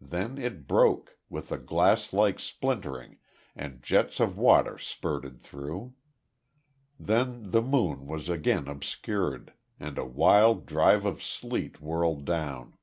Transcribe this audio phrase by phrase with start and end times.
[0.00, 3.18] Then it broke, with a glass like splintering,
[3.54, 5.92] and jets of water spurted through.
[6.98, 12.78] Then the moon was again obscured, and a wild drive of sleet whirled down.